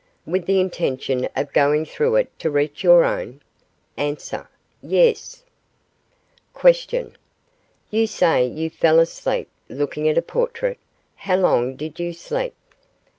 [0.25, 3.39] With the intention of going through it to reach your own?
[3.99, 4.17] A.
[4.81, 5.43] Yes.
[6.59, 7.11] Q.
[7.91, 10.79] You say you fell asleep looking at a portrait.
[11.17, 12.55] How long did you sleep?